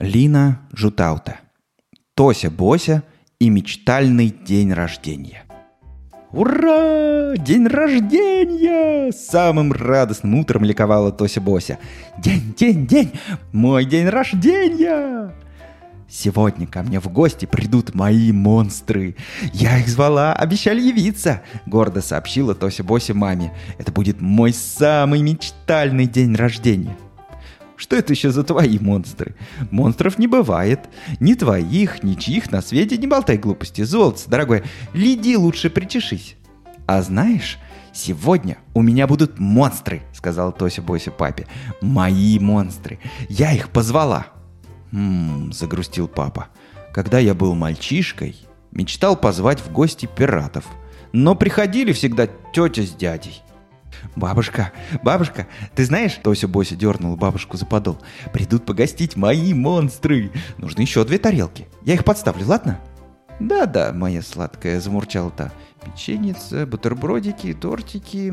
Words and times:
Лина 0.00 0.60
Жутаута. 0.72 1.36
Тося 2.14 2.50
Бося 2.50 3.04
и 3.38 3.48
мечтальный 3.48 4.28
день 4.28 4.72
рождения. 4.72 5.44
Ура! 6.32 7.36
День 7.36 7.68
рождения! 7.68 9.12
Самым 9.12 9.72
радостным 9.72 10.34
утром 10.34 10.64
ликовала 10.64 11.12
Тося 11.12 11.40
Бося. 11.40 11.78
День, 12.18 12.54
день, 12.58 12.86
день! 12.88 13.12
Мой 13.52 13.84
день 13.84 14.08
рождения! 14.08 15.32
Сегодня 16.08 16.66
ко 16.66 16.82
мне 16.82 16.98
в 16.98 17.08
гости 17.08 17.46
придут 17.46 17.94
мои 17.94 18.32
монстры. 18.32 19.14
Я 19.52 19.78
их 19.78 19.88
звала, 19.88 20.32
обещали 20.32 20.80
явиться, 20.80 21.42
гордо 21.66 22.02
сообщила 22.02 22.56
Тося 22.56 22.82
Бося 22.82 23.14
маме. 23.14 23.52
Это 23.78 23.92
будет 23.92 24.20
мой 24.20 24.52
самый 24.52 25.22
мечтальный 25.22 26.06
день 26.06 26.34
рождения. 26.34 26.96
Что 27.76 27.96
это 27.96 28.12
еще 28.12 28.30
за 28.30 28.44
твои 28.44 28.78
монстры? 28.78 29.34
Монстров 29.70 30.18
не 30.18 30.26
бывает. 30.26 30.80
Ни 31.20 31.34
твоих, 31.34 32.02
ни 32.02 32.14
чьих 32.14 32.50
на 32.52 32.62
свете 32.62 32.96
не 32.96 33.06
болтай 33.06 33.36
глупости. 33.36 33.82
Золотце, 33.82 34.30
дорогой, 34.30 34.62
леди 34.92 35.34
лучше 35.34 35.70
причешись. 35.70 36.36
А 36.86 37.02
знаешь, 37.02 37.58
сегодня 37.92 38.58
у 38.74 38.82
меня 38.82 39.06
будут 39.06 39.38
монстры, 39.38 40.02
сказала 40.12 40.52
Тося 40.52 40.82
Бося 40.82 41.10
папе. 41.10 41.46
Мои 41.80 42.38
монстры. 42.38 43.00
Я 43.28 43.52
их 43.52 43.70
позвала. 43.70 44.26
Ммм, 44.92 45.52
загрустил 45.52 46.06
папа. 46.06 46.48
Когда 46.92 47.18
я 47.18 47.34
был 47.34 47.54
мальчишкой, 47.54 48.36
мечтал 48.70 49.16
позвать 49.16 49.60
в 49.60 49.72
гости 49.72 50.06
пиратов. 50.06 50.64
Но 51.12 51.34
приходили 51.34 51.92
всегда 51.92 52.28
тетя 52.52 52.82
с 52.82 52.90
дядей. 52.94 53.43
«Бабушка, 54.16 54.72
бабушка, 55.02 55.46
ты 55.74 55.84
знаешь...» 55.84 56.18
Тося 56.22 56.48
Бося 56.48 56.76
дернула 56.76 57.16
бабушку 57.16 57.56
за 57.56 57.66
подол. 57.66 57.98
«Придут 58.32 58.64
погостить 58.64 59.16
мои 59.16 59.54
монстры. 59.54 60.30
Нужны 60.58 60.82
еще 60.82 61.04
две 61.04 61.18
тарелки. 61.18 61.66
Я 61.82 61.94
их 61.94 62.04
подставлю, 62.04 62.46
ладно?» 62.46 62.80
«Да-да, 63.40 63.92
моя 63.92 64.22
сладкая»,— 64.22 64.80
замурчала 64.80 65.30
та. 65.30 65.52
«Печеница, 65.84 66.66
бутербродики, 66.66 67.52
тортики...» 67.52 68.32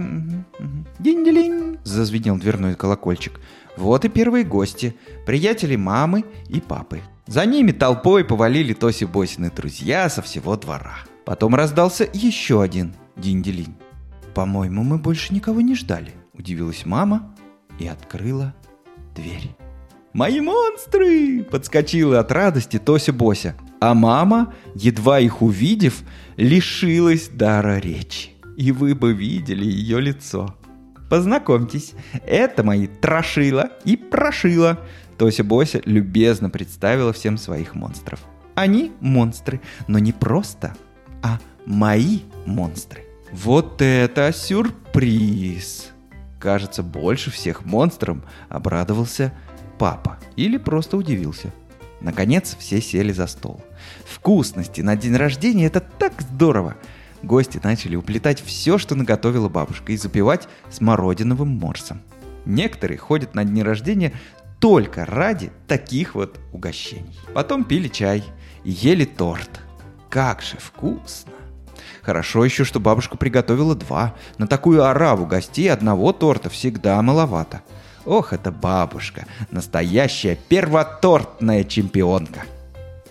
«Динь-дилинь!»— 0.99 1.79
зазвенел 1.83 2.37
дверной 2.37 2.75
колокольчик. 2.75 3.39
«Вот 3.77 4.05
и 4.05 4.09
первые 4.09 4.45
гости. 4.45 4.95
Приятели 5.25 5.75
мамы 5.75 6.23
и 6.49 6.59
папы. 6.59 7.01
За 7.25 7.45
ними 7.45 7.71
толпой 7.71 8.23
повалили 8.23 8.73
Тоси 8.73 9.05
Босины 9.05 9.49
друзья 9.49 10.09
со 10.09 10.21
всего 10.21 10.55
двора. 10.55 10.97
Потом 11.25 11.55
раздался 11.55 12.07
еще 12.13 12.61
один 12.61 12.93
динь-дилинь. 13.15 13.75
«По-моему, 14.33 14.83
мы 14.83 14.97
больше 14.97 15.33
никого 15.33 15.61
не 15.61 15.75
ждали»,– 15.75 16.13
удивилась 16.33 16.85
мама 16.85 17.35
и 17.79 17.87
открыла 17.87 18.53
дверь. 19.15 19.55
«Мои 20.13 20.39
монстры!»– 20.39 21.43
подскочила 21.51 22.19
от 22.19 22.31
радости 22.31 22.79
Тося 22.79 23.13
Бося. 23.13 23.55
А 23.81 23.95
мама, 23.95 24.53
едва 24.75 25.19
их 25.19 25.41
увидев, 25.41 26.03
лишилась 26.37 27.29
дара 27.29 27.79
речи. 27.79 28.29
И 28.55 28.71
вы 28.71 28.93
бы 28.93 29.11
видели 29.11 29.65
ее 29.65 29.99
лицо. 29.99 30.55
Познакомьтесь, 31.09 31.93
это 32.27 32.63
мои 32.63 32.85
Трошила 32.85 33.71
и 33.83 33.97
Прошила. 33.97 34.79
Тося 35.17 35.43
Бося 35.43 35.81
любезно 35.85 36.51
представила 36.51 37.11
всем 37.11 37.39
своих 37.39 37.73
монстров. 37.73 38.19
Они 38.53 38.91
монстры, 38.99 39.61
но 39.87 39.97
не 39.97 40.11
просто, 40.11 40.75
а 41.23 41.39
мои 41.65 42.19
монстры. 42.45 43.10
Вот 43.31 43.81
это 43.81 44.33
сюрприз! 44.33 45.91
Кажется, 46.39 46.83
больше 46.83 47.31
всех 47.31 47.65
монстрам 47.65 48.23
обрадовался 48.49 49.33
папа. 49.77 50.17
Или 50.35 50.57
просто 50.57 50.97
удивился. 50.97 51.53
Наконец 52.01 52.57
все 52.59 52.81
сели 52.81 53.11
за 53.11 53.27
стол. 53.27 53.63
Вкусности 54.05 54.81
на 54.81 54.95
день 54.97 55.15
рождения 55.15 55.67
это 55.67 55.79
так 55.79 56.21
здорово! 56.21 56.75
Гости 57.23 57.59
начали 57.63 57.95
уплетать 57.95 58.41
все, 58.43 58.77
что 58.77 58.95
наготовила 58.95 59.47
бабушка, 59.47 59.93
и 59.93 59.97
запивать 59.97 60.47
смородиновым 60.69 61.49
морсом. 61.49 62.01
Некоторые 62.45 62.97
ходят 62.97 63.35
на 63.35 63.45
дни 63.45 63.61
рождения 63.61 64.13
только 64.59 65.05
ради 65.05 65.51
таких 65.67 66.15
вот 66.15 66.39
угощений. 66.51 67.19
Потом 67.33 67.63
пили 67.63 67.87
чай 67.87 68.23
и 68.63 68.71
ели 68.71 69.05
торт. 69.05 69.61
Как 70.09 70.41
же 70.41 70.57
вкусно! 70.57 71.31
Хорошо 72.01 72.43
еще, 72.43 72.63
что 72.63 72.79
бабушка 72.79 73.17
приготовила 73.17 73.75
два. 73.75 74.15
На 74.37 74.47
такую 74.47 74.83
ораву 74.83 75.25
гостей 75.25 75.71
одного 75.71 76.13
торта 76.13 76.49
всегда 76.49 77.01
маловато. 77.01 77.61
Ох, 78.05 78.33
это 78.33 78.51
бабушка, 78.51 79.25
настоящая 79.51 80.37
первотортная 80.49 81.63
чемпионка. 81.63 82.41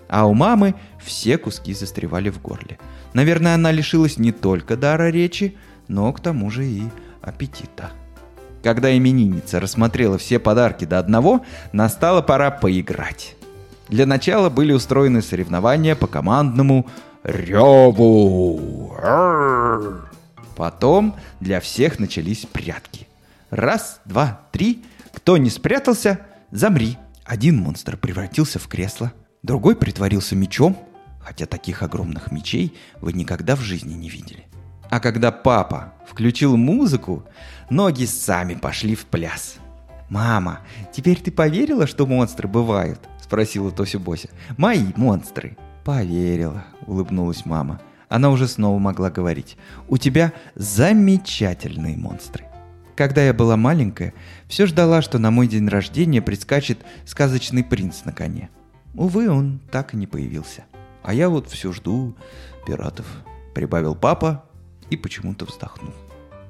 А 0.09 0.27
у 0.27 0.35
мамы 0.35 0.75
все 1.01 1.39
куски 1.39 1.73
застревали 1.73 2.31
в 2.31 2.43
горле. 2.43 2.79
Наверное, 3.13 3.55
она 3.55 3.71
лишилась 3.71 4.19
не 4.19 4.33
только 4.33 4.77
дара 4.77 5.11
речи, 5.11 5.57
но 5.87 6.13
к 6.13 6.21
тому 6.21 6.51
же 6.51 6.67
и 6.67 6.83
аппетита. 7.23 7.91
Когда 8.63 8.95
именинница 8.97 9.61
рассмотрела 9.61 10.19
все 10.19 10.39
подарки 10.39 10.85
до 10.85 10.99
одного, 10.99 11.45
настала 11.73 12.21
пора 12.23 12.51
поиграть. 12.51 13.37
Для 13.89 14.07
начала 14.07 14.51
были 14.51 14.73
устроены 14.73 15.23
соревнования 15.23 15.95
по 15.95 16.07
командному 16.07 16.87
реву. 17.23 18.61
Потом 20.57 21.17
для 21.41 21.61
всех 21.61 21.99
начались 21.99 22.47
прятки. 22.47 23.09
Раз, 23.51 24.01
два, 24.05 24.41
три. 24.53 24.85
Кто 25.13 25.37
не 25.37 25.51
спрятался, 25.51 26.21
замри. 26.51 26.99
Один 27.25 27.57
монстр 27.59 27.97
превратился 27.97 28.59
в 28.59 28.67
кресло, 28.69 29.13
другой 29.43 29.77
притворился 29.77 30.35
мечом, 30.35 30.77
хотя 31.21 31.47
таких 31.47 31.83
огромных 31.83 32.33
мечей 32.33 32.77
вы 33.01 33.13
никогда 33.13 33.57
в 33.57 33.61
жизни 33.61 33.95
не 33.95 34.11
видели. 34.11 34.47
А 34.91 34.99
когда 34.99 35.31
папа 35.31 35.95
включил 36.09 36.57
музыку, 36.57 37.25
ноги 37.71 38.05
сами 38.05 38.55
пошли 38.55 38.95
в 38.95 39.07
пляс. 39.07 39.57
«Мама, 40.09 40.61
теперь 40.93 41.21
ты 41.21 41.31
поверила, 41.31 41.87
что 41.87 42.05
монстры 42.05 42.49
бывают?»– 42.49 42.99
спросила 43.23 43.71
Тося 43.71 44.01
Бося. 44.01 44.29
«Мои 44.57 44.87
монстры». 44.97 45.57
«Поверила»,— 45.85 46.65
улыбнулась 46.87 47.47
мама. 47.47 47.81
Она 48.11 48.31
уже 48.31 48.49
снова 48.49 48.79
могла 48.79 49.09
говорить. 49.09 49.57
«У 49.89 49.97
тебя 49.97 50.35
замечательные 50.57 51.97
монстры». 51.97 52.45
Когда 52.97 53.23
я 53.23 53.33
была 53.33 53.57
маленькая, 53.57 54.13
все 54.47 54.67
ждала, 54.67 55.01
что 55.01 55.19
на 55.19 55.31
мой 55.31 55.47
день 55.47 55.69
рождения 55.69 56.21
прискачет 56.21 56.81
сказочный 57.07 57.65
принц 57.65 58.05
на 58.05 58.13
коне. 58.13 58.51
Увы, 58.95 59.31
он 59.31 59.61
так 59.71 59.95
и 59.95 59.97
не 59.97 60.07
появился. 60.07 60.65
А 61.03 61.15
я 61.15 61.31
вот 61.31 61.49
все 61.49 61.73
жду 61.73 62.15
пиратов, 62.67 63.07
прибавил 63.55 63.95
папа 63.95 64.45
и 64.91 64.97
почему-то 64.97 65.47
вздохнул. 65.47 65.95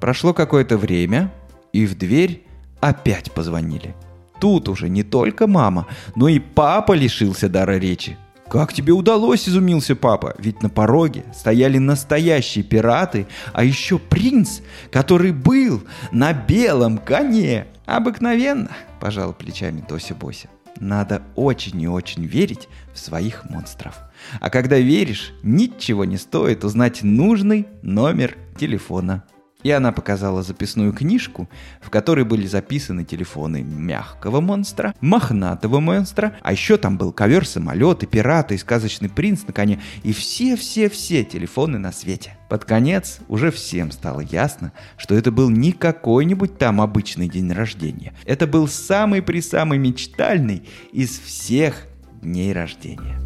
Прошло 0.01 0.33
какое-то 0.33 0.77
время, 0.77 1.31
и 1.71 1.85
в 1.85 1.95
дверь 1.95 2.43
опять 2.81 3.31
позвонили. 3.31 3.95
Тут 4.39 4.67
уже 4.67 4.89
не 4.89 5.03
только 5.03 5.45
мама, 5.45 5.85
но 6.15 6.27
и 6.27 6.39
папа 6.39 6.93
лишился 6.93 7.47
дара 7.47 7.77
речи. 7.77 8.17
«Как 8.51 8.73
тебе 8.73 8.91
удалось?»– 8.91 9.47
изумился 9.47 9.95
папа. 9.95 10.35
«Ведь 10.37 10.61
на 10.61 10.67
пороге 10.67 11.23
стояли 11.33 11.77
настоящие 11.77 12.65
пираты, 12.65 13.25
а 13.53 13.63
еще 13.63 13.97
принц, 13.97 14.59
который 14.91 15.31
был 15.31 15.83
на 16.11 16.33
белом 16.33 16.97
коне». 16.97 17.67
«Обыкновенно»,– 17.85 18.71
пожал 18.99 19.31
плечами 19.31 19.79
Тося 19.87 20.15
Бося. 20.15 20.49
«Надо 20.81 21.21
очень 21.37 21.81
и 21.81 21.87
очень 21.87 22.25
верить 22.25 22.67
в 22.93 22.99
своих 22.99 23.49
монстров. 23.49 23.97
А 24.41 24.49
когда 24.49 24.77
веришь, 24.79 25.31
ничего 25.43 26.03
не 26.03 26.17
стоит 26.17 26.65
узнать 26.65 27.03
нужный 27.03 27.67
номер 27.81 28.35
телефона 28.59 29.23
и 29.63 29.71
она 29.71 29.91
показала 29.91 30.43
записную 30.43 30.93
книжку, 30.93 31.49
в 31.81 31.89
которой 31.89 32.25
были 32.25 32.47
записаны 32.47 33.03
телефоны 33.03 33.61
мягкого 33.63 34.41
монстра, 34.41 34.93
мохнатого 35.01 35.79
монстра, 35.79 36.35
а 36.41 36.51
еще 36.51 36.77
там 36.77 36.97
был 36.97 37.11
ковер-самолет 37.11 38.03
и 38.03 38.05
пираты, 38.05 38.55
и 38.55 38.57
сказочный 38.57 39.09
принц 39.09 39.43
на 39.45 39.53
коне, 39.53 39.81
и 40.03 40.13
все-все-все 40.13 41.23
телефоны 41.23 41.77
на 41.77 41.91
свете. 41.91 42.37
Под 42.49 42.65
конец 42.65 43.19
уже 43.27 43.51
всем 43.51 43.91
стало 43.91 44.21
ясно, 44.21 44.73
что 44.97 45.15
это 45.15 45.31
был 45.31 45.49
не 45.49 45.71
какой-нибудь 45.71 46.57
там 46.57 46.81
обычный 46.81 47.29
день 47.29 47.51
рождения. 47.51 48.13
Это 48.25 48.47
был 48.47 48.67
самый-присамый 48.67 49.77
мечтальный 49.77 50.67
из 50.91 51.19
всех 51.19 51.87
дней 52.21 52.53
рождения. 52.53 53.19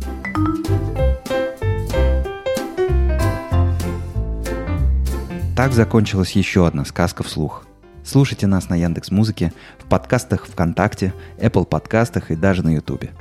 Так 5.56 5.72
закончилась 5.72 6.34
еще 6.34 6.68
одна 6.68 6.84
сказка 6.84 7.24
вслух. 7.24 7.66
Слушайте 8.04 8.46
нас 8.46 8.68
на 8.68 8.76
Яндекс 8.76 9.10
Музыке, 9.10 9.54
в 9.80 9.86
подкастах 9.86 10.48
ВКонтакте, 10.48 11.14
Apple 11.38 11.66
подкастах 11.66 12.30
и 12.30 12.36
даже 12.36 12.62
на 12.62 12.76
Ютубе. 12.76 13.12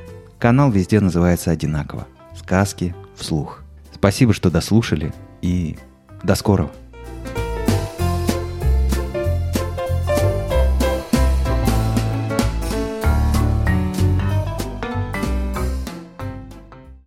Канал 0.41 0.73
везде 0.73 0.99
называется 0.99 1.53
одинаково. 1.53 2.09
Сказки 2.37 2.93
вслух. 3.15 3.63
Спасибо, 3.95 4.33
что 4.33 4.51
дослушали 4.51 5.15
и 5.43 5.79
до 6.25 6.35
скорого. 6.35 6.73